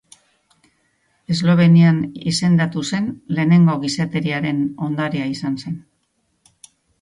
[1.33, 1.99] Eslovenian
[2.31, 5.79] izendatu zen lehenengo Gizateriaren Ondarea izan zen.